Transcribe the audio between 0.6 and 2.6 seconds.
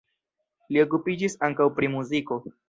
Li okupiĝis ankaŭ pri muziko.